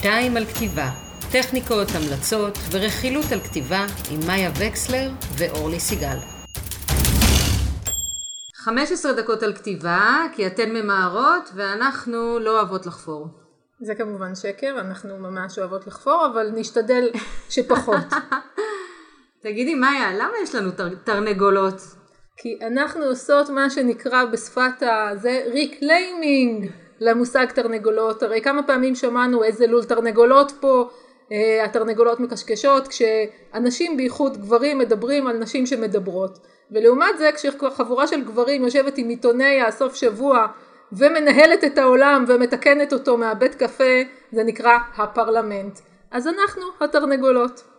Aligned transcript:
שתיים 0.00 0.36
על 0.36 0.44
כתיבה, 0.44 0.88
טכניקות, 1.32 1.88
המלצות 1.94 2.58
ורכילות 2.70 3.24
על 3.32 3.40
כתיבה 3.40 3.86
עם 4.10 4.20
מאיה 4.26 4.50
וקסלר 4.60 5.10
ואורלי 5.38 5.80
סיגל. 5.80 6.16
15 8.54 9.12
דקות 9.12 9.42
על 9.42 9.54
כתיבה, 9.54 10.22
כי 10.34 10.46
אתן 10.46 10.70
ממהרות 10.70 11.50
ואנחנו 11.54 12.38
לא 12.38 12.50
אוהבות 12.50 12.86
לחפור. 12.86 13.26
זה 13.80 13.94
כמובן 13.94 14.34
שקר, 14.34 14.76
אנחנו 14.80 15.18
ממש 15.18 15.58
אוהבות 15.58 15.86
לחפור, 15.86 16.26
אבל 16.32 16.50
נשתדל 16.54 17.08
שפחות. 17.48 18.04
תגידי 19.42 19.74
מאיה, 19.74 20.12
למה 20.12 20.32
יש 20.42 20.54
לנו 20.54 20.70
תר, 20.70 20.88
תרנגולות? 21.04 21.80
כי 22.36 22.58
אנחנו 22.66 23.04
עושות 23.04 23.50
מה 23.50 23.70
שנקרא 23.70 24.24
בשפת 24.24 24.82
הזה 24.82 25.42
reclaiming 25.52 26.70
למושג 27.00 27.46
תרנגולות. 27.46 28.22
הרי 28.22 28.40
כמה 28.40 28.62
פעמים 28.62 28.94
שמענו 28.94 29.44
איזה 29.44 29.66
לול 29.66 29.84
תרנגולות 29.84 30.52
פה, 30.60 30.88
אה, 31.32 31.64
התרנגולות 31.64 32.20
מקשקשות, 32.20 32.88
כשאנשים 32.88 33.96
בייחוד 33.96 34.36
גברים 34.36 34.78
מדברים 34.78 35.26
על 35.26 35.38
נשים 35.38 35.66
שמדברות. 35.66 36.38
ולעומת 36.70 37.18
זה 37.18 37.30
כשחבורה 37.34 38.06
של 38.06 38.24
גברים 38.24 38.64
יושבת 38.64 38.98
עם 38.98 39.08
עיתוני 39.08 39.62
הסוף 39.62 39.94
שבוע 39.94 40.46
ומנהלת 40.92 41.64
את 41.64 41.78
העולם 41.78 42.24
ומתקנת 42.28 42.92
אותו 42.92 43.16
מהבית 43.16 43.54
קפה, 43.54 44.02
זה 44.32 44.44
נקרא 44.44 44.78
הפרלמנט. 44.96 45.78
אז 46.10 46.26
אנחנו 46.26 46.62
התרנגולות. 46.80 47.69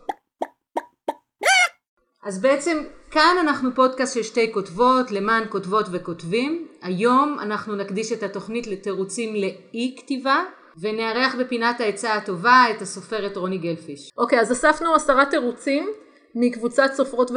אז 2.22 2.40
בעצם 2.40 2.82
כאן 3.10 3.36
אנחנו 3.40 3.74
פודקאסט 3.74 4.14
של 4.14 4.22
שתי 4.22 4.52
כותבות 4.52 5.10
למען 5.10 5.44
כותבות 5.48 5.86
וכותבים. 5.92 6.68
היום 6.82 7.36
אנחנו 7.40 7.76
נקדיש 7.76 8.12
את 8.12 8.22
התוכנית 8.22 8.66
לתירוצים 8.66 9.34
לאי 9.34 9.96
כתיבה 9.98 10.44
ונארח 10.80 11.34
בפינת 11.40 11.80
העצה 11.80 12.14
הטובה 12.14 12.64
את 12.76 12.82
הסופרת 12.82 13.36
רוני 13.36 13.58
גלפיש. 13.58 14.10
אוקיי, 14.18 14.40
אז 14.40 14.52
אספנו 14.52 14.94
עשרה 14.94 15.24
תירוצים 15.24 15.88
מקבוצת 16.34 16.90
סופרות 16.94 17.30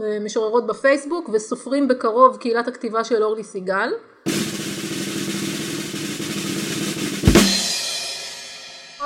ומשוררות 0.00 0.66
בפייסבוק 0.66 1.30
וסופרים 1.32 1.88
בקרוב 1.88 2.36
קהילת 2.36 2.68
הכתיבה 2.68 3.04
של 3.04 3.22
אורלי 3.22 3.44
סיגל. 3.44 3.92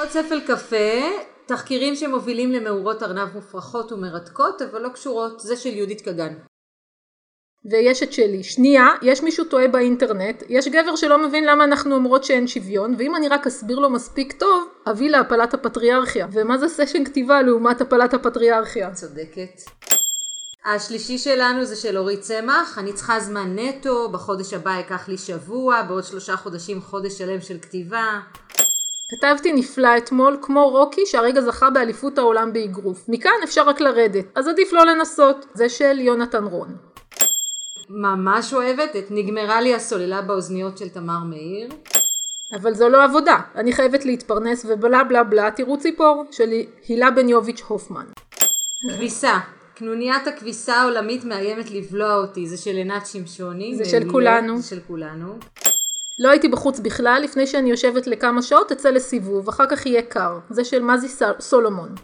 עוד 0.02 0.10
ספל 0.10 0.40
קפה, 0.40 1.00
תחקירים 1.46 1.96
שמובילים 1.96 2.52
למאורות 2.52 3.02
ארנב 3.02 3.34
מופרכות 3.34 3.92
ומרתקות 3.92 4.62
אבל 4.62 4.82
לא 4.82 4.88
קשורות, 4.88 5.40
זה 5.40 5.56
של 5.56 5.68
יהודית 5.68 6.00
קגן. 6.00 6.34
ויש 7.70 8.02
את 8.02 8.12
שלי. 8.12 8.42
שנייה, 8.42 8.86
יש 9.02 9.22
מישהו 9.22 9.44
טועה 9.44 9.68
באינטרנט, 9.68 10.42
יש 10.48 10.68
גבר 10.68 10.96
שלא 10.96 11.18
מבין 11.18 11.44
למה 11.44 11.64
אנחנו 11.64 11.94
אומרות 11.94 12.24
שאין 12.24 12.46
שוויון, 12.46 12.94
ואם 12.98 13.16
אני 13.16 13.28
רק 13.28 13.46
אסביר 13.46 13.78
לו 13.78 13.90
מספיק 13.90 14.32
טוב, 14.32 14.68
אביא 14.90 15.10
להפלת 15.10 15.54
הפטריארכיה. 15.54 16.26
ומה 16.32 16.58
זה 16.58 16.68
סשן 16.68 17.04
כתיבה 17.04 17.42
לעומת 17.42 17.80
הפלת 17.80 18.14
הפטריארכיה? 18.14 18.90
צודקת. 18.94 19.62
השלישי 20.64 21.18
שלנו 21.18 21.64
זה 21.64 21.76
של 21.76 21.98
אורית 21.98 22.20
צמח, 22.20 22.78
אני 22.78 22.92
צריכה 22.92 23.20
זמן 23.20 23.58
נטו, 23.58 24.08
בחודש 24.08 24.52
הבא 24.52 24.70
ייקח 24.70 25.08
לי 25.08 25.18
שבוע, 25.18 25.82
בעוד 25.82 26.04
שלושה 26.04 26.36
חודשים 26.36 26.80
חודש 26.80 27.18
שלם 27.18 27.40
של 27.40 27.58
כתיבה. 27.58 28.20
כתבתי 29.16 29.52
נפלא 29.52 29.96
אתמול, 29.96 30.36
כמו 30.42 30.68
רוקי 30.68 31.06
שהרגע 31.06 31.40
זכה 31.40 31.70
באליפות 31.70 32.18
העולם 32.18 32.52
באגרוף. 32.52 33.04
מכאן 33.08 33.32
אפשר 33.44 33.62
רק 33.68 33.80
לרדת, 33.80 34.24
אז 34.34 34.48
עדיף 34.48 34.72
לא 34.72 34.86
לנסות. 34.86 35.46
זה 35.54 35.68
של 35.68 36.00
יונתן 36.00 36.44
רון. 36.44 36.76
ממש 37.88 38.54
אוהבת 38.54 38.96
את 38.96 39.04
נגמרה 39.10 39.60
לי 39.60 39.74
הסוללה 39.74 40.22
באוזניות 40.22 40.78
של 40.78 40.88
תמר 40.88 41.18
מאיר. 41.30 41.68
אבל 42.54 42.74
זו 42.74 42.88
לא 42.88 43.04
עבודה, 43.04 43.36
אני 43.54 43.72
חייבת 43.72 44.04
להתפרנס 44.04 44.66
ובלה 44.68 45.04
בלה 45.04 45.24
בלה 45.24 45.50
תראו 45.50 45.78
ציפור 45.78 46.24
של 46.30 46.50
הילה 46.88 47.10
בניוביץ' 47.10 47.62
הופמן. 47.66 48.04
כביסה, 48.80 49.38
קנוניית 49.74 50.26
הכביסה 50.26 50.74
העולמית 50.74 51.24
מאיימת 51.24 51.70
לבלוע 51.70 52.16
אותי, 52.16 52.46
זה 52.46 52.56
של 52.56 52.76
עינת 52.76 53.06
שמשוני. 53.06 53.76
זה 53.76 53.84
של 53.84 54.10
כולנו. 54.10 54.58
זה 54.58 54.68
של 54.68 54.80
כולנו. 54.86 55.38
לא 56.22 56.30
הייתי 56.30 56.48
בחוץ 56.48 56.78
בכלל, 56.78 57.20
לפני 57.24 57.46
שאני 57.46 57.70
יושבת 57.70 58.06
לכמה 58.06 58.42
שעות 58.42 58.72
אצא 58.72 58.90
לסיבוב, 58.90 59.48
אחר 59.48 59.64
כך 59.70 59.86
יהיה 59.86 60.02
קר. 60.02 60.38
זה 60.50 60.64
של 60.64 60.82
מזי 60.82 61.08
סולומון. 61.40 61.94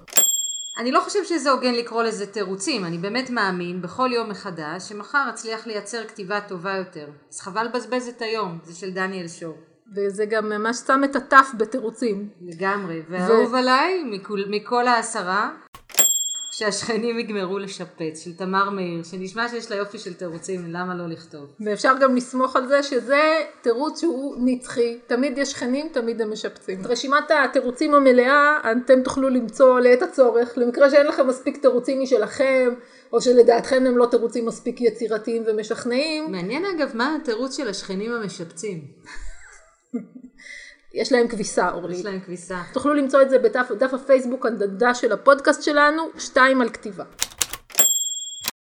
אני 0.79 0.93
לא 0.93 1.01
חושב 1.01 1.25
שזה 1.25 1.51
הוגן 1.51 1.75
לקרוא 1.75 2.03
לזה 2.03 2.27
תירוצים, 2.27 2.85
אני 2.85 2.99
באמת 2.99 3.31
מאמין 3.31 3.83
בכל 3.83 4.11
יום 4.13 4.29
מחדש 4.29 4.89
שמחר 4.89 5.27
אצליח 5.29 5.67
לייצר 5.67 6.05
כתיבה 6.05 6.41
טובה 6.41 6.77
יותר. 6.77 7.07
אז 7.33 7.41
חבל 7.41 7.65
לבזבז 7.65 8.09
את 8.09 8.23
היום, 8.23 8.59
זה 8.65 8.75
של 8.75 8.91
דניאל 8.91 9.29
שור. 9.29 9.57
וזה 9.97 10.25
גם 10.25 10.49
ממש 10.49 10.77
שם 10.77 11.01
את 11.05 11.17
הטף 11.17 11.49
בתירוצים. 11.59 12.29
לגמרי, 12.41 13.03
ואהוב 13.11 13.53
ו... 13.53 13.57
עליי 13.57 14.05
מכל, 14.05 14.39
מכל 14.51 14.89
העשרה, 14.89 15.51
שהשכנים 16.59 17.19
יגמרו 17.19 17.59
לשפץ, 17.59 18.25
של 18.25 18.37
תמר 18.37 18.71
מאיר, 18.71 19.03
שנשמע 19.03 19.49
שיש 19.49 19.71
לה 19.71 19.77
יופי 19.77 19.99
של 19.99 20.15
תירוצים, 20.15 20.65
למה 20.69 20.95
לא 20.95 21.07
לכתוב? 21.07 21.47
ואפשר 21.61 21.93
גם 22.01 22.17
לסמוך 22.17 22.57
על 22.57 22.69
זה 22.69 22.83
שזה 22.83 23.23
תירוץ 23.63 24.01
שהוא 24.01 24.37
נצחי, 24.39 24.99
תמיד 25.07 25.39
יש 25.39 25.51
שכנים, 25.51 25.89
תמיד 25.93 26.23
הם 26.23 26.33
משפצים. 26.33 26.81
את 26.81 26.87
רשימת 26.87 27.31
התירוצים 27.45 27.95
המלאה 27.95 28.61
אתם 28.85 29.03
תוכלו 29.03 29.29
למצוא 29.29 29.81
לעת 29.81 30.03
הצורך, 30.03 30.53
למקרה 30.57 30.91
שאין 30.91 31.07
לכם 31.07 31.27
מספיק 31.27 31.57
תירוצים 31.57 32.03
משלכם, 32.03 32.75
או 33.13 33.21
שלדעתכם 33.21 33.85
הם 33.87 33.99
לא 33.99 34.07
תירוצים 34.07 34.47
מספיק 34.47 34.81
יצירתיים 34.81 35.43
ומשכנעים. 35.47 36.33
מעניין 36.33 36.65
אגב 36.65 36.91
מה 36.95 37.17
התירוץ 37.23 37.57
של 37.57 37.69
השכנים 37.69 38.13
המשפצים. 38.13 38.85
יש 40.95 41.13
להם 41.13 41.29
כביסה 41.29 41.71
אורלי. 41.71 41.97
יש 41.97 42.05
להם 42.05 42.21
כביסה. 42.21 42.59
תוכלו 42.73 42.95
למצוא 42.95 43.23
את 43.23 43.31
זה 43.31 43.39
בדף 43.39 43.95
הפייסבוק 43.95 44.47
הנדדה 44.47 44.95
של 44.95 45.13
הפודקאסט 45.13 45.63
שלנו, 45.63 46.03
שתיים 46.19 46.61
על 46.61 46.69
כתיבה. 46.69 47.05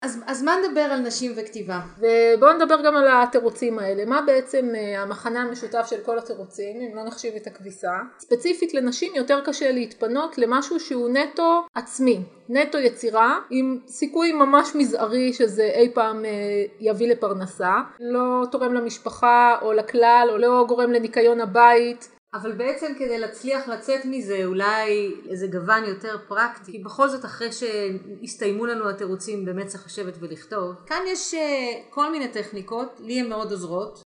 אז, 0.02 0.22
אז 0.26 0.42
מה 0.42 0.52
נדבר 0.56 0.80
על 0.80 1.00
נשים 1.00 1.32
וכתיבה? 1.36 1.80
ובואו 1.98 2.52
נדבר 2.52 2.82
גם 2.84 2.96
על 2.96 3.08
התירוצים 3.08 3.78
האלה. 3.78 4.04
מה 4.04 4.22
בעצם 4.26 4.70
אה, 4.74 5.02
המחנה 5.02 5.42
המשותף 5.42 5.86
של 5.90 6.00
כל 6.04 6.18
התירוצים, 6.18 6.80
אם 6.80 6.96
לא 6.96 7.04
נחשיב 7.04 7.34
את 7.34 7.46
הכביסה? 7.46 7.92
ספציפית 8.18 8.74
לנשים 8.74 9.12
יותר 9.14 9.40
קשה 9.44 9.72
להתפנות 9.72 10.38
למשהו 10.38 10.80
שהוא 10.80 11.08
נטו 11.08 11.66
עצמי, 11.74 12.20
נטו 12.48 12.78
יצירה, 12.78 13.38
עם 13.50 13.78
סיכוי 13.86 14.32
ממש 14.32 14.74
מזערי 14.74 15.32
שזה 15.32 15.70
אי 15.74 15.90
פעם 15.94 16.24
אה, 16.24 16.30
יביא 16.80 17.08
לפרנסה. 17.08 17.74
לא 18.00 18.46
תורם 18.50 18.74
למשפחה 18.74 19.56
או 19.62 19.72
לכלל, 19.72 20.28
או 20.32 20.38
לא 20.38 20.64
גורם 20.68 20.92
לניקיון 20.92 21.40
הבית. 21.40 22.21
אבל 22.34 22.52
בעצם 22.52 22.92
כדי 22.98 23.18
להצליח 23.18 23.68
לצאת 23.68 24.00
מזה 24.04 24.44
אולי 24.44 25.14
איזה 25.30 25.46
גוון 25.46 25.84
יותר 25.84 26.16
פרקטי, 26.28 26.72
כי 26.72 26.78
בכל 26.78 27.08
זאת 27.08 27.24
אחרי 27.24 27.48
שהסתיימו 27.52 28.66
לנו 28.66 28.90
התירוצים 28.90 29.44
באמת 29.44 29.66
צריך 29.66 29.86
לשבת 29.86 30.14
ולכתוב. 30.20 30.74
כאן 30.86 31.02
יש 31.08 31.34
אה, 31.34 31.40
כל 31.90 32.12
מיני 32.12 32.28
טכניקות, 32.28 33.00
לי 33.00 33.20
הן 33.20 33.28
מאוד 33.28 33.50
עוזרות. 33.50 34.02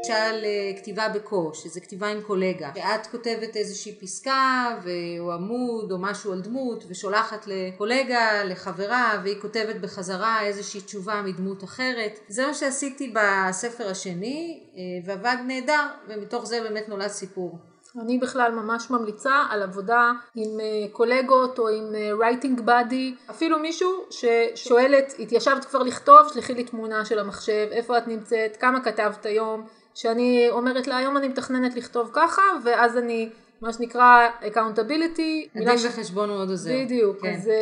למשל 0.00 0.44
אה, 0.44 0.72
כתיבה 0.76 1.08
בקוש, 1.08 1.62
שזה 1.62 1.80
כתיבה 1.80 2.08
עם 2.08 2.20
קולגה, 2.20 2.70
ואת 2.74 3.06
כותבת 3.06 3.56
איזושהי 3.56 3.94
פסקה 3.94 4.76
או 5.18 5.32
עמוד 5.32 5.92
או 5.92 5.98
משהו 5.98 6.32
על 6.32 6.40
דמות 6.40 6.84
ושולחת 6.88 7.46
לקולגה, 7.46 8.44
לחברה, 8.44 9.20
והיא 9.22 9.40
כותבת 9.40 9.76
בחזרה 9.76 10.42
איזושהי 10.42 10.80
תשובה 10.80 11.22
מדמות 11.22 11.64
אחרת. 11.64 12.18
זה 12.28 12.46
מה 12.46 12.54
שעשיתי 12.54 13.14
בספר 13.14 13.88
השני, 13.88 14.60
אה, 14.76 14.80
ועבד 15.04 15.36
נהדר, 15.46 15.86
ומתוך 16.08 16.46
זה 16.46 16.60
באמת 16.60 16.88
נולד 16.88 17.08
סיפור. 17.08 17.58
אני 18.02 18.18
בכלל 18.18 18.52
ממש 18.52 18.90
ממליצה 18.90 19.44
על 19.50 19.62
עבודה 19.62 20.12
עם 20.34 20.60
אה, 20.60 20.66
קולגות 20.92 21.58
או 21.58 21.68
עם 21.68 21.84
רייטינג 22.20 22.60
בדי, 22.60 23.14
אפילו 23.30 23.58
מישהו 23.58 23.90
ששואלת, 24.10 25.14
התיישבת 25.18 25.64
כבר 25.64 25.82
לכתוב, 25.82 26.28
שלחי 26.34 26.54
לי 26.54 26.64
תמונה 26.64 27.04
של 27.04 27.18
המחשב, 27.18 27.68
איפה 27.70 27.98
את 27.98 28.08
נמצאת, 28.08 28.56
כמה 28.56 28.80
כתבת 28.84 29.26
היום, 29.26 29.66
שאני 29.94 30.46
אומרת 30.50 30.86
לה 30.86 30.96
היום 30.96 31.16
אני 31.16 31.28
מתכננת 31.28 31.76
לכתוב 31.76 32.10
ככה 32.12 32.42
ואז 32.64 32.96
אני 32.96 33.30
מה 33.62 33.72
שנקרא 33.72 34.28
accountability. 34.42 35.48
הדין 35.54 35.78
ש... 35.78 35.84
וחשבון 35.84 36.28
מאוד 36.28 36.50
עוזר. 36.50 36.70
בדיוק, 36.84 37.20
כן. 37.22 37.34
אז 37.34 37.42
זה, 37.42 37.54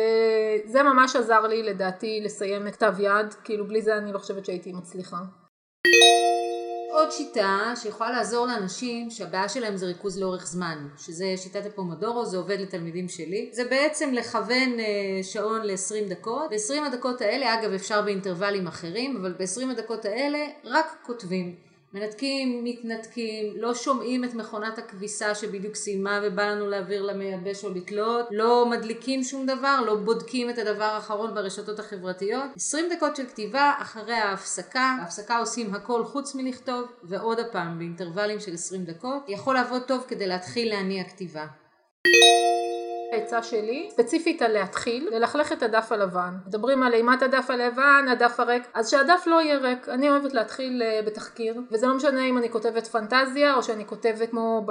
זה 0.65 0.83
ממש 0.83 1.15
עזר 1.15 1.47
לי 1.47 1.63
לדעתי 1.63 2.21
לסיים 2.23 2.67
את 2.67 2.75
כתב 2.75 2.93
יד, 2.99 3.33
כאילו 3.43 3.67
בלי 3.67 3.81
זה 3.81 3.97
אני 3.97 4.13
לא 4.13 4.19
חושבת 4.19 4.45
שהייתי 4.45 4.73
מצליחה. 4.73 5.17
עוד 6.91 7.11
שיטה 7.11 7.73
שיכולה 7.75 8.11
לעזור 8.11 8.45
לאנשים 8.45 9.09
שהבעיה 9.09 9.49
שלהם 9.49 9.77
זה 9.77 9.85
ריכוז 9.85 10.19
לאורך 10.19 10.47
זמן, 10.47 10.87
שזה 10.97 11.25
שיטת 11.37 11.65
הפומדורו, 11.65 12.25
זה 12.25 12.37
עובד 12.37 12.59
לתלמידים 12.59 13.09
שלי. 13.09 13.49
זה 13.53 13.63
בעצם 13.63 14.13
לכוון 14.13 14.79
אה, 14.79 15.23
שעון 15.23 15.61
ל-20 15.61 16.09
דקות. 16.09 16.49
ב-20 16.49 16.87
הדקות 16.87 17.21
האלה, 17.21 17.59
אגב 17.59 17.73
אפשר 17.73 18.01
באינטרוולים 18.01 18.67
אחרים, 18.67 19.17
אבל 19.17 19.33
ב-20 19.33 19.71
הדקות 19.71 20.05
האלה 20.05 20.39
רק 20.65 20.85
כותבים. 21.05 21.68
מנתקים, 21.93 22.63
מתנתקים, 22.63 23.53
לא 23.55 23.75
שומעים 23.75 24.23
את 24.23 24.33
מכונת 24.33 24.77
הכביסה 24.77 25.35
שבדיוק 25.35 25.75
סיימה 25.75 26.19
ובא 26.23 26.43
לנו 26.43 26.69
להעביר 26.69 27.01
למייבש 27.01 27.63
או 27.65 27.69
לתלות, 27.69 28.27
לא 28.31 28.65
מדליקים 28.69 29.23
שום 29.23 29.45
דבר, 29.45 29.81
לא 29.85 29.95
בודקים 29.95 30.49
את 30.49 30.57
הדבר 30.57 30.83
האחרון 30.83 31.33
ברשתות 31.33 31.79
החברתיות. 31.79 32.45
20 32.55 32.85
דקות 32.95 33.15
של 33.15 33.25
כתיבה 33.25 33.73
אחרי 33.79 34.13
ההפסקה, 34.13 34.95
ההפסקה 35.01 35.37
עושים 35.37 35.75
הכל 35.75 36.03
חוץ 36.03 36.35
מלכתוב, 36.35 36.85
ועוד 37.03 37.39
הפעם 37.39 37.79
באינטרוולים 37.79 38.39
של 38.39 38.53
20 38.53 38.85
דקות, 38.85 39.23
יכול 39.27 39.55
לעבוד 39.55 39.81
טוב 39.81 40.05
כדי 40.07 40.27
להתחיל 40.27 40.69
להניע 40.69 41.03
כתיבה. 41.03 41.45
העצה 43.11 43.43
שלי, 43.43 43.89
ספציפית 43.91 44.41
על 44.41 44.51
להתחיל, 44.51 45.09
ללכלך 45.11 45.51
את 45.51 45.63
הדף 45.63 45.91
הלבן. 45.91 46.33
מדברים 46.47 46.83
על 46.83 46.93
אימת 46.93 47.21
הדף 47.21 47.49
הלבן, 47.49 48.05
הדף 48.11 48.39
הריק, 48.39 48.63
אז 48.73 48.89
שהדף 48.89 49.23
לא 49.27 49.41
יהיה 49.41 49.57
ריק. 49.57 49.89
אני 49.89 50.09
אוהבת 50.09 50.33
להתחיל 50.33 50.81
uh, 50.81 51.05
בתחקיר, 51.05 51.61
וזה 51.71 51.87
לא 51.87 51.95
משנה 51.95 52.25
אם 52.25 52.37
אני 52.37 52.49
כותבת 52.49 52.87
פנטזיה, 52.87 53.55
או 53.55 53.63
שאני 53.63 53.85
כותבת 53.85 54.29
כמו 54.29 54.65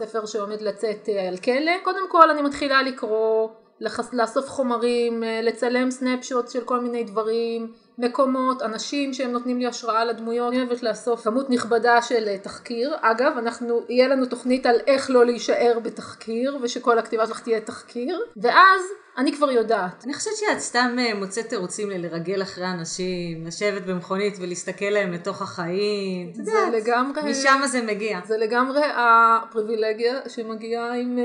בספר 0.00 0.26
שעומד 0.26 0.60
לצאת 0.60 1.08
uh, 1.08 1.28
על 1.28 1.36
כלא. 1.36 1.72
קודם 1.82 2.10
כל 2.10 2.30
אני 2.30 2.42
מתחילה 2.42 2.82
לקרוא, 2.82 3.48
לחס... 3.80 4.14
לאסוף 4.14 4.48
חומרים, 4.48 5.22
uh, 5.22 5.26
לצלם 5.44 5.90
סנפשוט 5.90 6.48
של 6.50 6.64
כל 6.64 6.80
מיני 6.80 7.04
דברים. 7.04 7.72
מקומות, 7.98 8.62
אנשים 8.62 9.14
שהם 9.14 9.30
נותנים 9.30 9.58
לי 9.58 9.66
השראה 9.66 10.04
לדמויות, 10.04 10.52
אני 10.52 10.62
אוהבת 10.62 10.82
לאסוף 10.82 11.24
כמות 11.24 11.50
נכבדה 11.50 12.02
של 12.02 12.36
תחקיר. 12.36 12.96
אגב, 13.00 13.32
אנחנו, 13.38 13.80
יהיה 13.88 14.08
לנו 14.08 14.26
תוכנית 14.26 14.66
על 14.66 14.76
איך 14.86 15.10
לא 15.10 15.26
להישאר 15.26 15.78
בתחקיר, 15.82 16.58
ושכל 16.62 16.98
הכתיבה 16.98 17.26
שלך 17.26 17.40
תהיה 17.40 17.60
תחקיר, 17.60 18.20
ואז 18.36 18.80
אני 19.18 19.32
כבר 19.32 19.50
יודעת. 19.50 20.04
אני 20.04 20.14
חושבת 20.14 20.36
שאת 20.36 20.58
סתם 20.58 20.96
מוצאת 21.14 21.48
תירוצים 21.48 21.90
ללרגל 21.90 22.42
אחרי 22.42 22.66
אנשים, 22.66 23.46
לשבת 23.46 23.82
במכונית 23.82 24.34
ולהסתכל 24.40 24.84
להם 24.84 25.12
לתוך 25.12 25.42
החיים. 25.42 26.32
זה 26.32 26.52
לגמרי... 26.72 27.30
משם 27.30 27.60
זה 27.66 27.82
מגיע. 27.82 28.18
זה 28.26 28.36
לגמרי 28.36 28.80
הפריבילגיה 28.96 30.20
שמגיעה 30.28 30.94
עם 30.94 31.18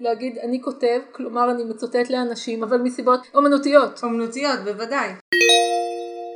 להגיד 0.00 0.38
אני 0.38 0.62
כותב, 0.62 1.00
כלומר 1.12 1.50
אני 1.50 1.64
מצוטט 1.64 2.10
לאנשים, 2.10 2.62
אבל 2.62 2.78
מסיבות 2.78 3.20
אומנותיות. 3.34 4.00
אומנותיות, 4.02 4.58
בוודאי. 4.64 5.08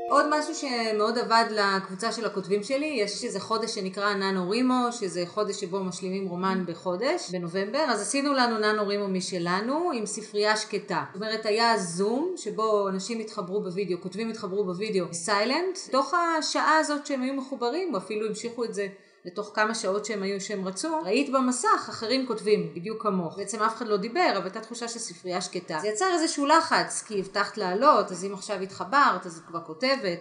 עוד 0.09 0.27
משהו 0.31 0.55
שמאוד 0.55 1.19
עבד 1.19 1.45
לקבוצה 1.51 2.13
של 2.13 2.27
הכותבים 2.27 2.63
שלי, 2.63 2.87
יש 2.87 3.25
איזה 3.25 3.41
חודש 3.41 3.75
שנקרא 3.75 4.15
ננו 4.15 4.51
רימו, 4.51 4.93
שזה 4.93 5.25
חודש 5.27 5.61
שבו 5.61 5.85
משלימים 5.85 6.29
רומן 6.29 6.65
בחודש, 6.67 7.31
בנובמבר, 7.31 7.85
אז 7.89 8.01
עשינו 8.01 8.33
לנו 8.33 8.59
ננו 8.59 8.87
רימו 8.87 9.09
משלנו 9.09 9.91
עם 9.95 10.07
ספרייה 10.07 10.57
שקטה. 10.57 11.05
זאת 11.13 11.23
אומרת, 11.23 11.47
היה 11.47 11.79
זום 11.79 12.35
שבו 12.37 12.89
אנשים 12.89 13.21
התחברו 13.21 13.61
בווידאו, 13.61 14.01
כותבים 14.01 14.31
התחברו 14.31 14.65
בווידאו 14.65 15.07
סיילנט, 15.13 15.79
תוך 15.91 16.15
השעה 16.15 16.79
הזאת 16.79 17.07
שהם 17.07 17.23
היו 17.23 17.35
מחוברים, 17.35 17.97
אפילו 17.97 18.27
המשיכו 18.27 18.65
את 18.65 18.75
זה 18.75 18.87
לתוך 19.25 19.51
כמה 19.55 19.75
שעות 19.75 20.05
שהם 20.05 20.23
היו 20.23 20.41
שהם 20.41 20.69
רצו, 20.69 21.01
ראית 21.05 21.33
במסך 21.33 21.87
אחרים 21.89 22.27
כותבים 22.27 22.75
בדיוק 22.75 23.03
כמוך. 23.03 23.37
בעצם 23.37 23.63
אף 23.63 23.77
אחד 23.77 23.87
לא 23.87 23.97
דיבר, 23.97 24.33
אבל 24.37 24.45
הייתה 24.45 24.61
תחושה 24.61 24.89
של 24.89 24.99
ספרייה 24.99 25.41
שקטה. 25.41 25.79
זה 25.81 25.89
יצר 25.89 26.07
איזשהו 26.13 26.47
לחץ, 26.47 27.05
כי 27.07 27.21
הבטחת 27.21 27.57
לעלות, 27.57 28.11
אז 28.11 28.25
אם 28.25 28.35
עכשיו 28.35 28.61
התחברת, 28.61 29.27
אז 29.27 29.39
את 29.39 29.49
כבר 29.49 29.61
כותבת. 29.61 30.19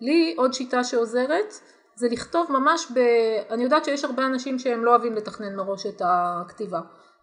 לי 0.00 0.34
עוד 0.38 0.52
שיטה 0.52 0.84
שעוזרת, 0.84 1.54
זה 1.94 2.08
לכתוב 2.10 2.46
ממש 2.50 2.92
ב... 2.94 2.98
אני 3.50 3.62
יודעת 3.62 3.84
שיש 3.84 4.04
הרבה 4.04 4.26
אנשים 4.26 4.58
שהם 4.58 4.84
לא 4.84 4.90
אוהבים 4.90 5.14
לתכנן 5.14 5.56
מראש 5.56 5.86
את 5.86 6.02
הכתיבה. 6.04 6.80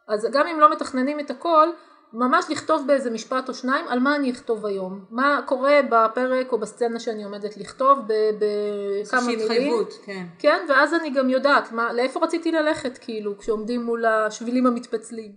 אז 0.07 0.28
גם 0.31 0.48
אם 0.48 0.60
לא 0.60 0.72
מתכננים 0.72 1.19
את 1.19 1.31
הכל, 1.31 1.69
ממש 2.14 2.46
לכתוב 2.50 2.88
באיזה 2.88 3.10
משפט 3.10 3.50
או 3.50 3.54
שניים 3.54 3.86
על 3.88 4.00
מה 4.00 4.16
אני 4.16 4.32
אכתוב 4.32 4.66
היום, 4.66 5.06
מה 5.10 5.42
קורה 5.46 5.80
בפרק 5.90 6.52
או 6.52 6.58
בסצנה 6.58 7.00
שאני 7.00 7.24
עומדת 7.24 7.58
לכתוב 7.58 8.00
בכמה 8.40 9.22
מילים, 9.22 9.40
התחייבות, 9.40 9.94
כן. 10.06 10.26
כן, 10.40 10.66
ואז 10.70 10.94
אני 10.94 11.10
גם 11.10 11.30
יודעת 11.30 11.72
מה, 11.72 11.94
לאיפה 11.94 12.20
רציתי 12.24 12.52
ללכת 12.52 12.98
כאילו 12.98 13.38
כשעומדים 13.38 13.84
מול 13.84 14.06
השבילים 14.06 14.68
המתפצלים. 14.68 15.32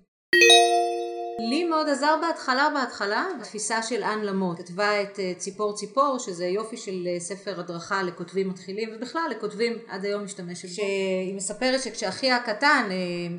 לי 1.51 1.65
מאוד 1.65 1.89
עזר 1.89 2.17
בהתחלה 2.21 2.69
בהתחלה 2.75 3.27
התפיסה 3.41 3.83
של 3.83 4.03
אן 4.03 4.21
למוט, 4.21 4.59
כתבה 4.59 5.03
את 5.03 5.19
ציפור 5.39 5.77
ציפור 5.77 6.19
שזה 6.19 6.47
יופי 6.47 6.77
של 6.77 7.09
ספר 7.19 7.61
הדרכה 7.61 8.03
לכותבים 8.03 8.49
מתחילים 8.49 8.89
ובכלל 8.97 9.23
לכותבים 9.31 9.79
עד 9.89 10.05
היום 10.05 10.25
משתמשת 10.25 10.69
בו. 10.69 10.75
שהיא 10.75 11.35
מספרת 11.35 11.83
שכשאחי 11.83 12.31
הקטן 12.31 12.89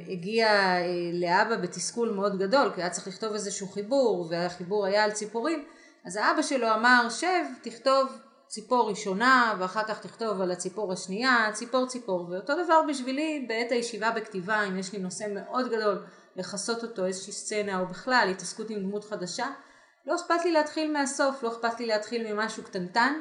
הגיע 0.10 0.48
לאבא 1.14 1.56
בתסכול 1.56 2.10
מאוד 2.10 2.38
גדול 2.38 2.72
כי 2.76 2.82
היה 2.82 2.90
צריך 2.90 3.08
לכתוב 3.08 3.34
איזשהו 3.34 3.68
חיבור 3.68 4.28
והחיבור 4.30 4.86
היה 4.86 5.04
על 5.04 5.12
ציפורים 5.12 5.64
אז 6.06 6.16
האבא 6.16 6.42
שלו 6.42 6.74
אמר 6.74 7.08
שב 7.10 7.44
תכתוב 7.62 8.08
ציפור 8.48 8.90
ראשונה 8.90 9.56
ואחר 9.60 9.84
כך 9.84 10.00
תכתוב 10.00 10.42
על 10.42 10.52
הציפור 10.52 10.94
השנייה 10.94 11.50
ציפור 11.54 11.88
ציפור 11.88 12.28
ואותו 12.30 12.54
דבר 12.64 12.82
בשבילי 12.90 13.46
בעת 13.48 13.72
הישיבה 13.72 14.12
בכתיבה 14.12 14.64
אם 14.64 14.78
יש 14.78 14.94
לי 14.94 15.00
נושא 15.00 15.26
מאוד 15.34 15.68
גדול 15.72 16.04
לכסות 16.36 16.84
אותו 16.84 17.06
איזושהי 17.06 17.34
סצנה 17.34 17.80
או 17.80 17.88
בכלל 17.88 18.28
התעסקות 18.32 18.70
עם 18.70 18.80
דמות 18.80 19.04
חדשה 19.04 19.48
לא 20.06 20.16
אכפת 20.16 20.46
לי 20.46 20.52
להתחיל 20.52 20.92
מהסוף, 20.92 21.44
לא 21.44 21.50
אכפת 21.50 21.80
לי 21.80 21.86
להתחיל 21.86 22.34
ממשהו 22.34 22.64
קטנטן 22.64 23.14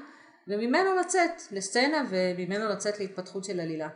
וממנו 0.48 0.94
לצאת 1.00 1.42
לסצנה 1.50 2.04
וממנו 2.10 2.68
לצאת 2.68 3.00
להתפתחות 3.00 3.44
של 3.44 3.60
עלילה. 3.60 3.88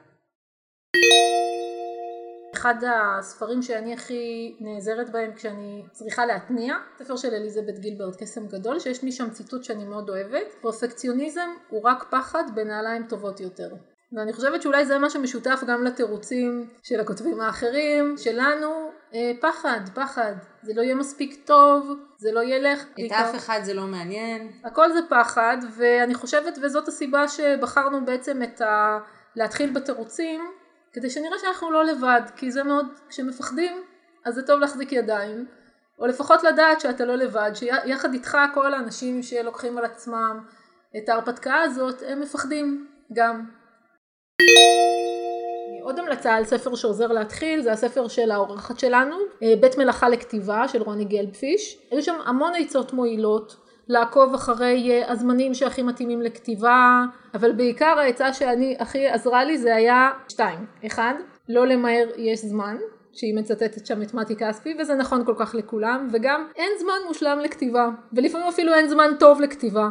אחד 2.55 2.75
הספרים 2.85 3.63
שאני 3.63 3.95
הכי 3.95 4.57
נעזרת 4.61 5.11
בהם 5.11 5.35
כשאני 5.35 5.85
צריכה 5.93 6.27
להתניע, 6.27 6.75
ספר 6.99 7.17
של 7.17 7.35
אליזבת 7.35 7.79
גילברד 7.79 8.17
קסם 8.17 8.47
גדול 8.47 8.81
שיש 8.81 9.03
לי 9.03 9.13
שם 9.13 9.31
ציטוט 9.31 9.65
שאני 9.65 9.85
מאוד 9.85 10.11
אוהבת, 10.11 10.47
פרפקציוניזם 10.61 11.49
הוא 11.69 11.83
רק 11.85 12.05
פחד 12.11 12.45
בנעליים 12.55 13.07
טובות 13.07 13.41
יותר. 13.41 13.69
ואני 14.13 14.33
חושבת 14.33 14.63
שאולי 14.63 14.87
זה 14.87 14.99
מה 14.99 15.11
שמשותף 15.11 15.61
גם 15.67 15.85
לתירוצים 15.85 16.69
של 16.83 17.01
הכותבים 17.01 17.41
האחרים, 17.41 18.15
שלנו 18.17 18.86
פחד, 19.41 19.81
פחד, 19.95 20.33
זה 20.63 20.73
לא 20.77 20.83
יהיה 20.83 20.95
מספיק 20.95 21.47
טוב, 21.47 21.91
זה 22.19 22.33
לא 22.33 22.45
ילך. 22.45 22.83
את 22.83 22.89
בעיקר. 22.97 23.31
אף 23.31 23.37
אחד 23.37 23.61
זה 23.63 23.75
לא 23.75 23.87
מעניין. 23.87 24.53
הכל 24.65 24.93
זה 24.93 25.01
פחד, 25.09 25.57
ואני 25.77 26.15
חושבת 26.15 26.59
וזאת 26.63 26.89
הסיבה 26.89 27.29
שבחרנו 27.29 28.05
בעצם 28.05 28.43
את 28.43 28.61
ה... 28.61 28.99
להתחיל 29.37 29.73
בתירוצים, 29.73 30.51
כדי 30.93 31.11
שנראה 31.11 31.39
שאנחנו 31.39 31.71
לא 31.71 31.85
לבד, 31.85 32.21
כי 32.37 32.51
זה 32.51 32.63
מאוד, 32.63 32.87
כשמפחדים, 33.09 33.83
אז 34.25 34.35
זה 34.35 34.43
טוב 34.43 34.61
להחזיק 34.61 34.93
ידיים, 34.93 35.47
או 35.99 36.07
לפחות 36.07 36.43
לדעת 36.43 36.81
שאתה 36.81 37.05
לא 37.05 37.17
לבד, 37.17 37.51
שיחד 37.55 38.13
איתך 38.13 38.39
כל 38.55 38.75
האנשים 38.75 39.23
שלוקחים 39.23 39.79
על 39.79 39.85
עצמם 39.85 40.41
את 40.97 41.09
ההרפתקה 41.09 41.61
הזאת, 41.61 42.03
הם 42.09 42.21
מפחדים 42.21 42.87
גם. 43.13 43.45
עוד 45.87 45.99
המלצה 45.99 46.35
על 46.35 46.44
ספר 46.44 46.75
שעוזר 46.75 47.06
להתחיל 47.06 47.62
זה 47.62 47.73
הספר 47.73 48.09
של 48.09 48.31
האורחת 48.31 48.79
שלנו, 48.79 49.17
בית 49.61 49.79
מלאכה 49.79 50.09
לכתיבה 50.09 50.69
של 50.69 50.83
רוני 50.83 51.05
גלבפיש. 51.05 51.79
היו 51.91 52.03
שם 52.03 52.15
המון 52.25 52.53
עצות 52.59 52.93
מועילות 52.93 53.56
לעקוב 53.88 54.35
אחרי 54.35 55.03
הזמנים 55.09 55.55
שהכי 55.55 55.83
מתאימים 55.83 56.23
לכתיבה, 56.23 57.05
אבל 57.34 57.53
בעיקר 57.53 57.99
העצה 57.99 58.32
שאני 58.32 58.77
הכי 58.79 59.06
עזרה 59.06 59.44
לי 59.44 59.58
זה 59.58 59.75
היה 59.75 60.10
שתיים. 60.29 60.67
אחד, 60.87 61.15
לא 61.49 61.67
למהר 61.67 62.08
יש 62.17 62.44
זמן, 62.44 62.77
שהיא 63.13 63.34
מצטטת 63.34 63.87
שם 63.87 64.03
את 64.03 64.15
מתי 64.15 64.37
כספי 64.37 64.77
וזה 64.79 64.94
נכון 64.94 65.25
כל 65.25 65.34
כך 65.39 65.55
לכולם, 65.55 66.08
וגם 66.13 66.46
אין 66.56 66.70
זמן 66.81 66.99
מושלם 67.06 67.39
לכתיבה, 67.39 67.89
ולפעמים 68.13 68.46
אפילו 68.46 68.75
אין 68.75 68.89
זמן 68.89 69.10
טוב 69.19 69.41
לכתיבה, 69.41 69.89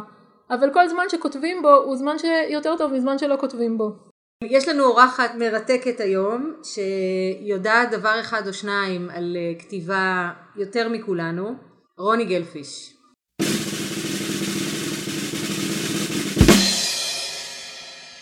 אבל 0.50 0.72
כל 0.72 0.88
זמן 0.88 1.04
שכותבים 1.08 1.62
בו 1.62 1.74
הוא 1.74 1.96
זמן 1.96 2.16
שיותר 2.18 2.76
טוב 2.76 2.92
מזמן 2.92 3.18
שלא 3.18 3.36
כותבים 3.40 3.78
בו. 3.78 4.05
יש 4.44 4.68
לנו 4.68 4.84
אורחת 4.84 5.34
מרתקת 5.34 6.00
היום 6.00 6.54
שיודעת 6.62 7.90
דבר 7.90 8.20
אחד 8.20 8.46
או 8.46 8.52
שניים 8.52 9.10
על 9.10 9.36
כתיבה 9.58 10.30
יותר 10.56 10.88
מכולנו, 10.88 11.54
רוני 11.98 12.24
גלפיש. 12.24 12.95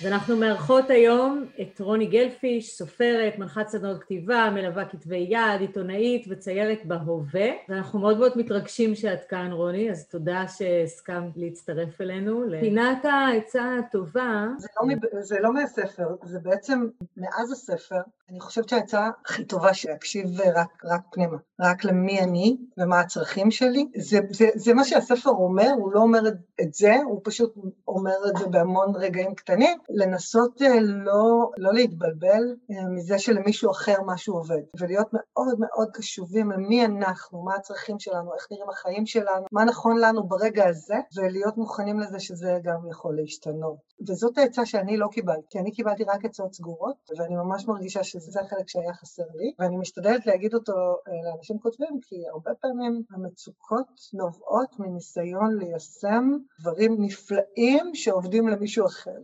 אז 0.04 0.08
אנחנו 0.12 0.36
מארחות 0.36 0.90
היום 0.90 1.44
את 1.60 1.80
רוני 1.80 2.06
גלפיש, 2.06 2.76
סופרת, 2.76 3.38
מנחת 3.38 3.68
סדנות 3.68 4.02
כתיבה, 4.02 4.50
מלווה 4.54 4.84
כתבי 4.84 5.26
יד, 5.30 5.60
עיתונאית 5.60 6.26
וציירת 6.28 6.78
בהווה. 6.84 7.46
ואנחנו 7.68 7.98
מאוד 7.98 8.18
מאוד 8.18 8.32
מתרגשים 8.36 8.94
שאת 8.94 9.24
כאן 9.24 9.52
רוני, 9.52 9.90
אז 9.90 10.08
תודה 10.08 10.44
שהסכמת 10.48 11.36
להצטרף 11.36 12.00
אלינו. 12.00 12.44
לפינת 12.44 13.04
העצה 13.04 13.76
הטובה. 13.78 14.46
זה 14.58 14.68
לא, 14.76 15.20
זה 15.20 15.36
לא 15.40 15.52
מהספר, 15.52 16.08
זה 16.22 16.38
בעצם 16.38 16.86
מאז 17.16 17.52
הספר. 17.52 18.00
אני 18.30 18.40
חושבת 18.40 18.68
שהעצה 18.68 19.10
הכי 19.24 19.44
טובה 19.44 19.74
שיקשיב 19.74 20.26
רק, 20.54 20.84
רק 20.84 21.00
פנימה, 21.12 21.36
רק 21.60 21.84
למי 21.84 22.20
אני 22.20 22.56
ומה 22.78 23.00
הצרכים 23.00 23.50
שלי. 23.50 23.86
זה, 23.96 24.18
זה, 24.30 24.48
זה 24.54 24.74
מה 24.74 24.84
שהספר 24.84 25.30
אומר, 25.30 25.70
הוא 25.76 25.92
לא 25.92 26.00
אומר 26.00 26.20
את 26.60 26.74
זה, 26.74 26.96
הוא 27.04 27.20
פשוט 27.24 27.54
אומר 27.88 28.16
את 28.28 28.36
זה 28.36 28.46
בהמון 28.46 28.92
רגעים 28.96 29.34
קטנים. 29.34 29.78
לנסות 29.94 30.62
אה, 30.62 30.80
לא, 30.80 31.50
לא 31.58 31.72
להתבלבל 31.72 32.44
אה, 32.70 32.88
מזה 32.88 33.18
שלמישהו 33.18 33.70
אחר 33.70 33.96
משהו 34.06 34.34
עובד, 34.34 34.62
ולהיות 34.80 35.08
מאוד 35.12 35.56
מאוד 35.58 35.88
קשובים 35.92 36.50
למי 36.50 36.84
אנחנו, 36.84 37.42
מה 37.42 37.54
הצרכים 37.54 37.98
שלנו, 37.98 38.34
איך 38.34 38.46
נראים 38.50 38.70
החיים 38.70 39.06
שלנו, 39.06 39.46
מה 39.52 39.64
נכון 39.64 39.98
לנו 40.00 40.28
ברגע 40.28 40.68
הזה, 40.68 40.94
ולהיות 41.16 41.56
מוכנים 41.56 42.00
לזה 42.00 42.18
שזה 42.18 42.58
גם 42.62 42.78
יכול 42.90 43.16
להשתנות. 43.16 43.76
וזאת 44.08 44.38
העצה 44.38 44.66
שאני 44.66 44.96
לא 44.96 45.08
קיבלתי, 45.12 45.46
כי 45.50 45.58
אני 45.58 45.70
קיבלתי 45.72 46.04
רק 46.04 46.24
עצות 46.24 46.54
סגורות, 46.54 46.96
ואני 47.18 47.34
ממש 47.34 47.68
מרגישה 47.68 48.04
שזה 48.04 48.40
החלק 48.40 48.68
שהיה 48.68 48.94
חסר 48.94 49.22
לי, 49.34 49.54
ואני 49.58 49.76
משתדלת 49.76 50.26
להגיד 50.26 50.54
אותו 50.54 50.72
אה, 50.72 51.12
לאנשים 51.24 51.58
כותבים, 51.58 51.98
כי 52.02 52.16
הרבה 52.32 52.50
פעמים 52.60 53.02
המצוקות 53.10 53.88
נובעות 54.14 54.78
מניסיון 54.78 55.58
ליישם 55.58 56.30
דברים 56.60 56.96
נפלאים 56.98 57.94
שעובדים 57.94 58.48
למישהו 58.48 58.86
אחר. 58.86 59.20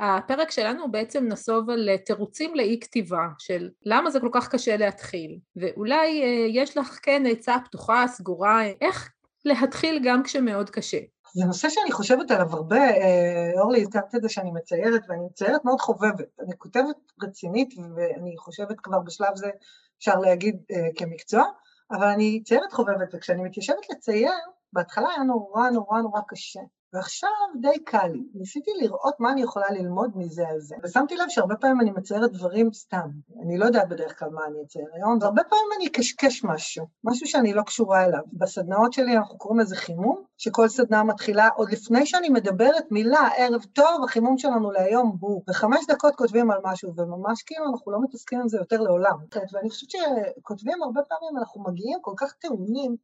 הפרק 0.00 0.50
שלנו 0.50 0.90
בעצם 0.90 1.24
נסוב 1.28 1.70
על 1.70 1.88
תירוצים 1.96 2.54
לאי 2.54 2.78
כתיבה 2.80 3.26
של 3.38 3.70
למה 3.84 4.10
זה 4.10 4.20
כל 4.20 4.28
כך 4.32 4.48
קשה 4.48 4.76
להתחיל 4.76 5.38
ואולי 5.56 6.22
אה, 6.22 6.46
יש 6.50 6.76
לך 6.76 6.98
כן 7.02 7.22
עצה 7.26 7.56
פתוחה, 7.64 8.04
סגורה, 8.08 8.62
איך 8.80 9.12
להתחיל 9.44 10.00
גם 10.04 10.22
כשמאוד 10.22 10.70
קשה. 10.70 10.98
זה 11.34 11.44
נושא 11.44 11.68
שאני 11.68 11.92
חושבת 11.92 12.30
עליו 12.30 12.52
הרבה, 12.52 12.76
אה, 12.76 13.60
אורלי, 13.60 13.80
הזכרת 13.80 14.14
את 14.14 14.22
זה 14.22 14.28
שאני 14.28 14.50
מציירת, 14.50 15.02
ואני 15.08 15.20
מציירת 15.30 15.64
מאוד 15.64 15.80
חובבת. 15.80 16.40
אני 16.40 16.58
כותבת 16.58 16.96
רצינית, 17.22 17.74
ואני 17.96 18.34
חושבת 18.38 18.80
כבר 18.80 19.00
בשלב 19.00 19.36
זה, 19.36 19.50
אפשר 19.98 20.18
להגיד, 20.18 20.56
אה, 20.70 20.88
כמקצוע, 20.96 21.44
אבל 21.90 22.06
אני 22.06 22.42
ציירת 22.44 22.72
חובבת, 22.72 23.08
וכשאני 23.14 23.42
מתיישבת 23.42 23.90
לצייר, 23.90 24.32
בהתחלה 24.72 25.08
היה 25.08 25.24
נורא 25.24 25.70
נורא 25.70 26.00
נורא 26.00 26.20
קשה. 26.28 26.60
ועכשיו 26.94 27.30
די 27.60 27.84
קל 27.84 28.06
לי. 28.06 28.22
ניסיתי 28.34 28.70
לראות 28.80 29.14
מה 29.20 29.32
אני 29.32 29.42
יכולה 29.42 29.66
ללמוד 29.70 30.10
מזה 30.14 30.48
על 30.48 30.60
זה. 30.60 30.76
ושמתי 30.82 31.16
לב 31.16 31.28
שהרבה 31.28 31.56
פעמים 31.56 31.80
אני 31.80 31.90
מציירת 31.90 32.32
דברים 32.32 32.72
סתם. 32.72 33.08
אני 33.42 33.58
לא 33.58 33.64
יודעת 33.64 33.88
בדרך 33.88 34.18
כלל 34.18 34.28
מה 34.30 34.40
אני 34.46 34.62
אצייר 34.62 34.86
היום, 34.94 35.18
והרבה 35.20 35.44
פעמים 35.44 35.64
אני 35.76 35.86
אקשקש 35.86 36.44
משהו, 36.44 36.86
משהו 37.04 37.26
שאני 37.26 37.54
לא 37.54 37.62
קשורה 37.62 38.04
אליו. 38.04 38.20
בסדנאות 38.32 38.92
שלי 38.92 39.16
אנחנו 39.16 39.38
קוראים 39.38 39.60
לזה 39.60 39.76
חימום, 39.76 40.22
שכל 40.38 40.68
סדנה 40.68 41.04
מתחילה 41.04 41.48
עוד 41.48 41.70
לפני 41.70 42.06
שאני 42.06 42.28
מדברת 42.28 42.84
מילה, 42.90 43.28
ערב 43.36 43.62
טוב, 43.72 44.04
החימום 44.04 44.38
שלנו 44.38 44.70
להיום 44.70 45.16
הוא. 45.20 45.42
וחמש 45.50 45.86
דקות 45.88 46.14
כותבים 46.16 46.50
על 46.50 46.58
משהו, 46.64 46.92
וממש 46.96 47.42
כאילו 47.42 47.64
אנחנו 47.72 47.92
לא 47.92 47.98
מתעסקים 48.02 48.40
עם 48.40 48.48
זה 48.48 48.58
יותר 48.58 48.80
לעולם. 48.80 49.16
ואני 49.52 49.70
חושבת 49.70 49.90
שכותבים 49.90 50.82
הרבה 50.82 51.00
פעמים, 51.08 51.38
אנחנו 51.38 51.62
מגיעים 51.62 51.98
כל 52.02 52.14
כך 52.16 52.32
טעונים 52.32 52.96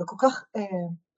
וכל 0.00 0.16
כך... 0.18 0.44
אה, 0.56 0.62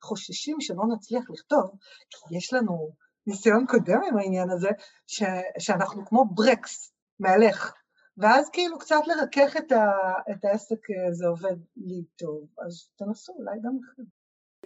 חוששים 0.02 0.56
שלא 0.60 0.82
נצליח 0.94 1.30
לכתוב, 1.30 1.70
כי 2.10 2.36
יש 2.36 2.52
לנו 2.52 2.90
ניסיון 3.26 3.66
קודם 3.68 4.00
עם 4.08 4.18
העניין 4.18 4.50
הזה, 4.50 4.68
ש, 5.06 5.22
שאנחנו 5.58 6.06
כמו 6.06 6.24
ברקס 6.34 6.92
מהלך, 7.20 7.72
ואז 8.16 8.50
כאילו 8.52 8.78
קצת 8.78 9.00
לרכך 9.06 9.56
את, 9.56 9.72
ה, 9.72 9.90
את 10.30 10.44
העסק, 10.44 10.90
אה, 10.90 11.12
זה 11.12 11.26
עובד 11.26 11.56
לי 11.76 12.04
טוב, 12.16 12.46
אז 12.66 12.88
תנסו, 12.96 13.32
אולי 13.32 13.58
גם 13.64 13.72
לכם. 13.82 14.02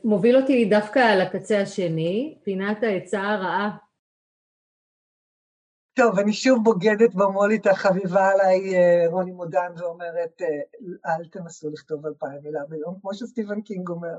מוביל 0.05 0.37
אותי 0.37 0.65
דווקא 0.65 0.99
לקצה 0.99 1.61
השני, 1.61 2.39
פינת 2.45 2.83
העצה 2.83 3.23
הרעה 3.23 3.77
טוב, 5.97 6.19
אני 6.19 6.33
שוב 6.33 6.65
בוגדת 6.65 7.15
במולית 7.15 7.67
החביבה 7.67 8.31
עליי, 8.31 8.77
אה, 8.77 9.05
רוני 9.11 9.33
מודן, 9.33 9.73
ואומרת, 9.77 10.43
אה, 10.43 10.47
אל 11.07 11.25
תנסו 11.25 11.71
לכתוב 11.71 12.07
אלפיים 12.07 12.41
מילה 12.43 12.61
ביום, 12.69 12.95
כמו 13.01 13.15
שסטיבן 13.15 13.61
קינג 13.61 13.89
אומר. 13.89 14.19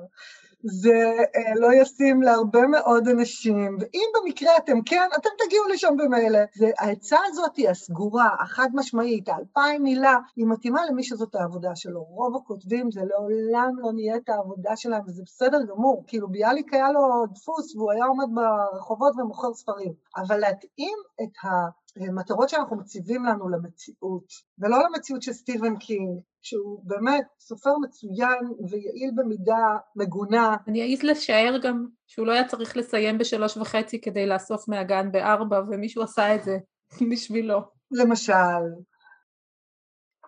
זה 0.64 1.14
אה, 1.36 1.56
לא 1.56 1.74
ישים 1.74 2.22
להרבה 2.22 2.68
מאוד 2.68 3.08
אנשים, 3.08 3.78
ואם 3.80 4.08
במקרה 4.16 4.58
אתם 4.58 4.82
כן, 4.86 5.10
אתם 5.20 5.30
תגיעו 5.46 5.68
לשם 5.74 5.94
במילא. 5.98 6.40
העצה 6.80 7.18
הזאת 7.26 7.56
היא 7.56 7.70
הסגורה, 7.70 8.30
החד 8.40 8.70
משמעית, 8.74 9.30
האלפיים 9.30 9.84
מילה, 9.84 10.18
היא 10.36 10.46
מתאימה 10.48 10.86
למי 10.90 11.04
שזאת 11.04 11.36
העבודה 11.36 11.76
שלו. 11.76 12.04
רוב 12.04 12.36
הכותבים 12.36 12.92
זה 12.92 13.02
לעולם 13.04 13.72
לא 13.78 13.92
נהיה 13.94 14.16
את 14.16 14.30
העבודה 14.30 14.76
שלהם, 14.76 15.02
וזה 15.08 15.24
בסדר 15.26 15.64
גמור. 15.64 16.04
כאילו 16.08 16.28
ביאליק 16.28 16.74
היה 16.74 16.92
לו 16.92 17.26
דפוס 17.32 17.76
והוא 17.76 17.92
היה 17.92 18.06
עומד 18.06 18.28
ברחובות 18.36 19.14
ומוכר 19.18 19.54
ספרים. 19.54 19.94
אבל 20.18 20.38
להתאים 20.38 20.98
את 21.24 21.46
ה... 21.46 21.65
מטרות 21.98 22.50
שאנחנו 22.50 22.76
מציבים 22.78 23.26
לנו 23.26 23.50
למציאות, 23.50 24.26
ולא 24.60 24.78
למציאות 24.84 25.22
של 25.22 25.34
סטיבן 25.34 25.78
קינג, 25.78 26.20
שהוא 26.42 26.82
באמת 26.84 27.26
סופר 27.40 27.78
מצוין 27.82 28.54
ויעיל 28.70 29.12
במידה 29.16 29.78
מגונה. 29.96 30.56
אני 30.68 30.92
אעז 30.92 31.04
לשער 31.04 31.58
גם 31.64 31.88
שהוא 32.08 32.28
לא 32.28 32.32
היה 32.32 32.48
צריך 32.48 32.78
לסיים 32.78 33.18
בשלוש 33.18 33.58
וחצי 33.58 34.02
כדי 34.02 34.26
לאסוף 34.26 34.68
מהגן 34.68 35.12
בארבע, 35.12 35.62
ומישהו 35.70 36.04
עשה 36.04 36.36
את 36.36 36.44
זה 36.44 36.58
בשבילו. 37.12 37.60
למשל. 37.92 38.62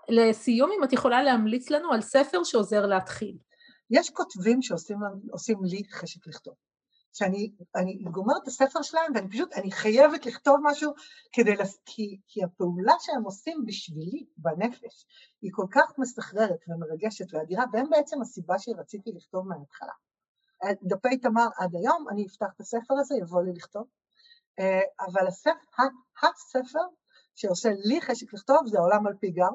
לסיום, 0.10 0.72
אם 0.78 0.84
את 0.84 0.94
יכולה 0.94 1.24
להמליץ 1.24 1.70
לנו 1.70 1.92
על 1.92 2.02
ספר 2.02 2.44
שעוזר 2.44 2.86
להתחיל. 2.86 3.38
יש 3.92 4.10
כותבים 4.10 4.62
שעושים 4.62 5.64
לי 5.64 5.84
חשק 5.92 6.28
לכתוב. 6.28 6.54
שאני 7.18 8.04
גומרת 8.12 8.44
את 8.44 8.48
הספר 8.48 8.82
שלהם 8.82 9.12
ואני 9.16 9.30
פשוט, 9.30 9.54
אני 9.54 9.72
חייבת 9.72 10.26
לכתוב 10.26 10.60
משהו 10.64 10.94
כדי, 11.32 11.56
לס... 11.56 11.80
כי, 11.86 12.20
כי 12.28 12.44
הפעולה 12.44 12.94
שהם 13.00 13.24
עושים 13.24 13.66
בשבילי 13.66 14.26
בנפש 14.38 15.06
היא 15.42 15.52
כל 15.54 15.66
כך 15.72 15.94
מסחררת 15.98 16.60
ומרגשת 16.68 17.34
ואדירה, 17.34 17.66
והם 17.74 17.90
בעצם 17.90 18.22
הסיבה 18.22 18.60
שרציתי 18.60 19.12
לכתוב 19.12 19.48
מההתחלה. 19.48 19.94
דפי 20.84 21.18
תמר 21.18 21.48
עד 21.58 21.76
היום, 21.76 22.06
אני 22.10 22.26
אפתח 22.28 22.48
את 22.56 22.60
הספר 22.60 22.94
הזה, 23.00 23.16
יבוא 23.16 23.44
לי 23.44 23.54
לכתוב, 23.54 23.84
אה, 24.60 24.82
אבל 25.00 25.28
הספר, 25.28 25.84
הספר 26.24 26.80
שעושה 27.36 27.70
לי 27.86 28.02
חשק 28.02 28.34
לכתוב 28.34 28.68
זה 28.68 28.78
העולם 28.78 29.08
על 29.08 29.14
פי 29.20 29.32
גר, 29.32 29.50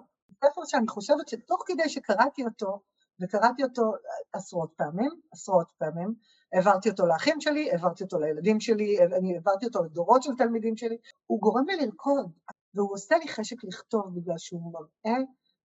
ספר 0.44 0.64
שאני 0.64 0.88
חושבת 0.88 1.28
שתוך 1.28 1.64
כדי 1.66 1.88
שקראתי 1.88 2.44
אותו, 2.44 2.80
וקראתי 3.20 3.62
אותו 3.62 3.92
עשרות 4.32 4.72
פעמים, 4.76 5.10
עשרות 5.32 5.72
פעמים, 5.78 6.14
העברתי 6.52 6.90
אותו 6.90 7.06
לאחים 7.06 7.40
שלי, 7.40 7.70
העברתי 7.70 8.04
אותו 8.04 8.18
לילדים 8.18 8.60
שלי, 8.60 8.98
אני 9.18 9.34
העברתי 9.34 9.66
אותו 9.66 9.84
לדורות 9.84 10.22
של 10.22 10.30
תלמידים 10.38 10.76
שלי, 10.76 10.96
הוא 11.26 11.40
גורם 11.40 11.64
לי 11.66 11.76
לרקוד, 11.76 12.32
והוא 12.74 12.92
עושה 12.92 13.18
לי 13.18 13.28
חשק 13.28 13.64
לכתוב 13.64 14.02
בגלל 14.14 14.38
שהוא 14.38 14.72
מראה 14.72 15.18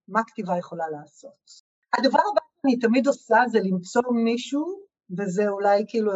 מה 0.08 0.20
כתיבה 0.26 0.58
יכולה 0.58 0.84
לעשות. 0.88 1.68
הדבר 1.98 2.18
הבא 2.32 2.40
שאני 2.62 2.78
תמיד 2.78 3.06
עושה 3.06 3.36
זה 3.48 3.58
למצוא 3.62 4.02
מישהו, 4.24 4.88
וזה 5.18 5.48
אולי 5.48 5.84
כאילו 5.88 6.12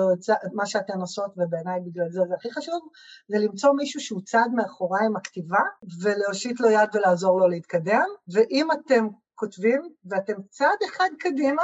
מה 0.53 0.67
שאתן 0.67 1.01
עושות, 1.01 1.33
ובעיניי 1.37 1.81
בגלל 1.81 2.09
זה 2.11 2.21
זה 2.29 2.35
הכי 2.35 2.53
חשוב, 2.53 2.81
זה 3.29 3.39
למצוא 3.39 3.73
מישהו 3.77 4.01
שהוא 4.01 4.21
צעד 4.25 4.51
מאחוריי 4.55 5.07
עם 5.07 5.17
הכתיבה, 5.17 5.61
ולהושיט 6.03 6.61
לו 6.61 6.71
יד 6.71 6.89
ולעזור 6.95 7.41
לו 7.41 7.49
להתקדם, 7.49 8.07
ואם 8.33 8.69
אתם 8.73 9.09
כותבים 9.35 9.81
ואתם 10.05 10.43
צעד 10.51 10.79
אחד 10.89 11.09
קדימה, 11.19 11.63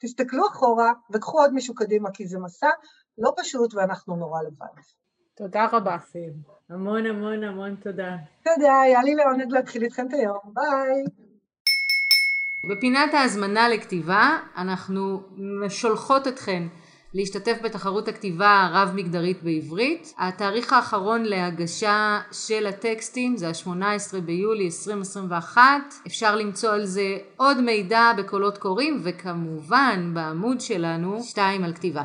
תסתכלו 0.00 0.46
אחורה 0.48 0.92
וקחו 1.14 1.38
עוד 1.40 1.52
מישהו 1.52 1.74
קדימה, 1.74 2.10
כי 2.10 2.26
זה 2.26 2.38
מסע 2.38 2.70
לא 3.18 3.32
פשוט 3.36 3.74
ואנחנו 3.74 4.16
נורא 4.16 4.42
לבד. 4.42 4.82
תודה 5.36 5.66
רבה. 5.72 5.96
המון 6.70 7.06
המון 7.06 7.44
המון 7.44 7.76
תודה. 7.76 8.16
תודה, 8.44 8.80
היה 8.80 9.02
לי 9.02 9.14
לעונג 9.14 9.52
להתחיל 9.52 9.82
איתכם 9.82 10.06
את 10.08 10.12
היום, 10.12 10.38
ביי. 10.54 11.04
בפינת 12.70 13.14
ההזמנה 13.14 13.68
לכתיבה 13.68 14.38
אנחנו 14.56 15.22
שולחות 15.68 16.28
אתכן 16.28 16.62
להשתתף 17.14 17.58
בתחרות 17.62 18.08
הכתיבה 18.08 18.68
הרב-מגדרית 18.70 19.42
בעברית. 19.42 20.14
התאריך 20.18 20.72
האחרון 20.72 21.22
להגשה 21.22 22.20
של 22.32 22.66
הטקסטים 22.66 23.36
זה 23.36 23.48
ה-18 23.48 24.20
ביולי 24.20 24.64
2021. 24.64 25.62
אפשר 26.06 26.36
למצוא 26.36 26.70
על 26.70 26.84
זה 26.84 27.18
עוד 27.36 27.60
מידע 27.60 28.12
בקולות 28.18 28.58
קוראים 28.58 29.00
וכמובן 29.04 30.10
בעמוד 30.14 30.60
שלנו 30.60 31.22
שתיים 31.22 31.64
על 31.64 31.72
כתיבה. 31.74 32.02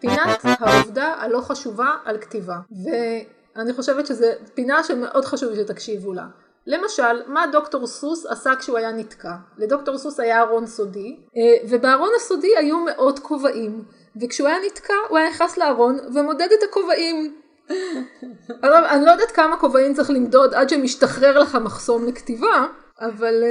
פינת 0.00 0.44
העובדה 0.44 1.14
הלא 1.18 1.40
חשובה 1.40 1.90
על 2.04 2.18
כתיבה 2.18 2.56
ואני 2.84 3.72
חושבת 3.72 4.06
שזו 4.06 4.26
פינה 4.54 4.84
שמאוד 4.84 5.24
חשוב 5.24 5.54
שתקשיבו 5.54 6.12
לה. 6.12 6.26
למשל, 6.68 7.22
מה 7.26 7.46
דוקטור 7.52 7.86
סוס 7.86 8.26
עשה 8.26 8.54
כשהוא 8.58 8.78
היה 8.78 8.92
נתקע? 8.92 9.32
לדוקטור 9.58 9.98
סוס 9.98 10.20
היה 10.20 10.40
ארון 10.40 10.66
סודי, 10.66 11.16
אה, 11.36 11.68
ובארון 11.68 12.10
הסודי 12.16 12.56
היו 12.56 12.78
מאות 12.78 13.18
כובעים, 13.18 13.82
וכשהוא 14.20 14.48
היה 14.48 14.56
נתקע 14.66 14.94
הוא 15.08 15.18
היה 15.18 15.28
נכנס 15.28 15.58
לארון 15.58 15.98
ומודד 16.14 16.48
את 16.58 16.62
הכובעים. 16.70 17.34
עכשיו, 18.62 18.84
אני 18.90 19.04
לא 19.06 19.10
יודעת 19.10 19.30
כמה 19.30 19.56
כובעים 19.56 19.94
צריך 19.94 20.10
למדוד 20.10 20.54
עד 20.54 20.68
שמשתחרר 20.68 21.38
לך 21.38 21.54
מחסום 21.54 22.06
לכתיבה, 22.06 22.66
אבל... 23.00 23.44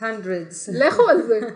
hundreds. 0.00 0.70
לכו 0.72 1.08
על 1.08 1.22
זה. 1.22 1.40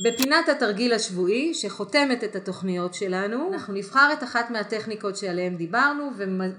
בפינת 0.00 0.48
התרגיל 0.48 0.92
השבועי 0.92 1.54
שחותמת 1.54 2.24
את 2.24 2.36
התוכניות 2.36 2.94
שלנו, 2.94 3.52
אנחנו 3.52 3.74
נבחר 3.74 4.10
את 4.12 4.22
אחת 4.22 4.50
מהטכניקות 4.50 5.16
שעליהן 5.16 5.56
דיברנו 5.56 6.10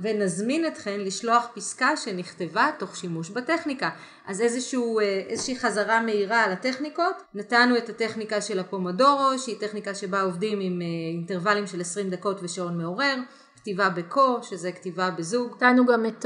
ונזמין 0.01 0.67
אתכן 0.67 0.99
לשלוח 0.99 1.47
פסקה 1.53 1.97
שנכתבה 1.97 2.69
תוך 2.79 2.97
שימוש 2.97 3.29
בטכניקה. 3.29 3.89
אז 4.27 4.41
איזשהו, 4.41 4.99
אה, 4.99 5.23
איזושהי 5.27 5.59
חזרה 5.59 6.01
מהירה 6.01 6.43
על 6.43 6.51
הטכניקות. 6.51 7.15
נתנו 7.33 7.77
את 7.77 7.89
הטכניקה 7.89 8.41
של 8.41 8.59
הפומודורו 8.59 9.39
שהיא 9.39 9.59
טכניקה 9.59 9.95
שבה 9.95 10.21
עובדים 10.21 10.59
עם 10.61 10.81
אה, 10.81 10.87
אינטרוולים 11.13 11.67
של 11.67 11.81
20 11.81 12.09
דקות 12.09 12.39
ושעון 12.43 12.77
מעורר. 12.77 13.15
כתיבה 13.61 13.89
ב 13.89 14.03
co, 14.03 14.43
שזה 14.43 14.71
כתיבה 14.71 15.09
בזוג. 15.09 15.55
נתנו 15.55 15.85
גם 15.85 16.05
את 16.05 16.25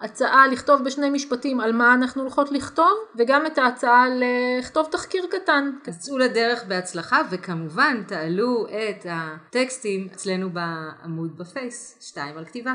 ההצעה 0.00 0.48
לכתוב 0.48 0.84
בשני 0.84 1.10
משפטים 1.10 1.60
על 1.60 1.72
מה 1.72 1.94
אנחנו 1.94 2.22
הולכות 2.22 2.52
לכתוב, 2.52 2.98
וגם 3.18 3.46
את 3.46 3.58
ההצעה 3.58 4.04
לכתוב 4.08 4.88
תחקיר 4.90 5.26
קטן. 5.30 5.70
אז 5.86 5.98
צאו 5.98 6.18
לדרך 6.18 6.64
בהצלחה, 6.68 7.20
וכמובן 7.30 8.02
תעלו 8.08 8.66
את 8.66 9.06
הטקסטים 9.10 10.08
אצלנו 10.12 10.50
בעמוד 10.50 11.38
בפייס, 11.38 11.98
שתיים 12.00 12.38
על 12.38 12.44
כתיבה. 12.44 12.74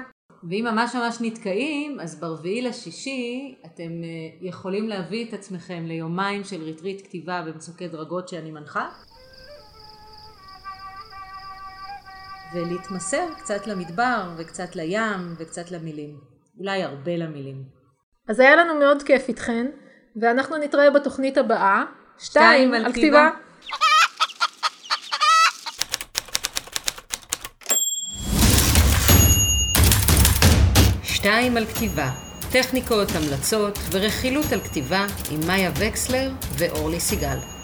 ואם 0.49 0.67
ממש 0.71 0.95
ממש 0.95 1.17
נתקעים, 1.21 1.99
אז 1.99 2.19
ברביעי 2.19 2.61
לשישי 2.61 3.55
אתם 3.65 3.83
אה, 4.03 4.47
יכולים 4.47 4.89
להביא 4.89 5.29
את 5.29 5.33
עצמכם 5.33 5.83
ליומיים 5.85 6.43
של 6.43 6.63
ריטריט 6.63 7.01
כתיבה 7.07 7.41
במצוקי 7.41 7.87
דרגות 7.87 8.27
שאני 8.27 8.51
מנחה. 8.51 8.89
ולהתמסר 12.53 13.27
קצת 13.37 13.67
למדבר 13.67 14.29
וקצת 14.37 14.75
לים 14.75 15.35
וקצת 15.37 15.71
למילים. 15.71 16.17
אולי 16.59 16.83
הרבה 16.83 17.17
למילים. 17.17 17.63
אז 18.27 18.39
היה 18.39 18.55
לנו 18.55 18.79
מאוד 18.79 19.03
כיף 19.03 19.27
איתכן, 19.27 19.65
ואנחנו 20.21 20.57
נתראה 20.57 20.91
בתוכנית 20.91 21.37
הבאה. 21.37 21.83
שתיים, 22.17 22.73
על 22.73 22.93
כתיבה. 22.93 23.29
שתיים 31.03 31.57
על 31.57 31.65
כתיבה, 31.65 32.09
טכניקות, 32.51 33.07
המלצות 33.15 33.77
ורכילות 33.91 34.51
על 34.51 34.59
כתיבה 34.61 35.05
עם 35.31 35.39
מאיה 35.47 35.71
וקסלר 35.79 36.31
ואורלי 36.57 36.99
סיגל. 36.99 37.60